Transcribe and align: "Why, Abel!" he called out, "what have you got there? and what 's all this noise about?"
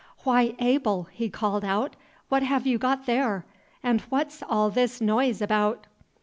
"Why, 0.23 0.55
Abel!" 0.57 1.09
he 1.11 1.29
called 1.29 1.63
out, 1.63 1.95
"what 2.27 2.41
have 2.41 2.65
you 2.65 2.79
got 2.79 3.05
there? 3.05 3.45
and 3.83 4.01
what 4.09 4.31
's 4.31 4.41
all 4.49 4.71
this 4.71 4.99
noise 4.99 5.43
about?" 5.43 5.85